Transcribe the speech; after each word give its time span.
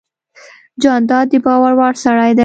جانداد 0.83 1.25
د 1.31 1.35
باور 1.45 1.73
وړ 1.79 1.93
سړی 2.03 2.31
دی. 2.35 2.39